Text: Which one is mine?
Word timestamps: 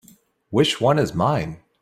Which 0.49 0.81
one 0.81 0.97
is 0.97 1.13
mine? 1.13 1.61